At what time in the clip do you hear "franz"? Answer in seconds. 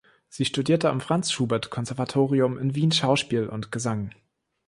0.99-1.31